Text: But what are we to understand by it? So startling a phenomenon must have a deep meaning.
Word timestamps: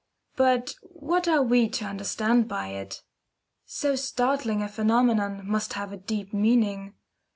But 0.35 0.73
what 0.81 1.27
are 1.27 1.43
we 1.43 1.69
to 1.69 1.85
understand 1.85 2.47
by 2.47 2.69
it? 2.69 3.03
So 3.67 3.95
startling 3.95 4.63
a 4.63 4.67
phenomenon 4.67 5.47
must 5.47 5.73
have 5.73 5.91
a 5.93 5.97
deep 5.97 6.33
meaning. 6.33 6.95